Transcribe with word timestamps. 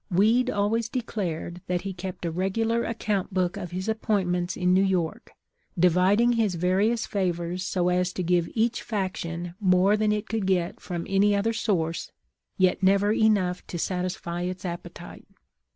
Weed 0.09 0.49
always 0.49 0.89
declared 0.89 1.61
that 1.67 1.81
he 1.81 1.93
kept 1.93 2.25
a 2.25 2.31
regular 2.31 2.83
account 2.85 3.35
book 3.35 3.55
of 3.55 3.69
his 3.69 3.87
appointments 3.87 4.57
in 4.57 4.73
New 4.73 4.81
York, 4.81 5.33
dividing 5.77 6.31
his 6.33 6.55
various 6.55 7.05
favors 7.05 7.63
so 7.63 7.89
as 7.89 8.11
to 8.13 8.23
give 8.23 8.49
each 8.55 8.81
faction 8.81 9.53
more 9.59 9.95
than 9.95 10.11
it 10.11 10.27
could 10.27 10.47
get 10.47 10.79
from 10.79 11.05
any 11.07 11.35
other 11.35 11.53
source, 11.53 12.11
yet 12.57 12.81
never 12.81 13.13
enough 13.13 13.63
to 13.67 13.77
satisfy 13.77 14.41
its 14.41 14.65
appetite. 14.65 15.27